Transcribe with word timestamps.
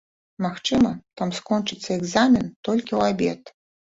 Магчыма, 0.45 0.91
там 1.21 1.33
скончыцца 1.41 1.89
экзамен 1.99 2.47
толькі 2.69 2.87
ў 2.99 3.13
абед. 3.13 3.41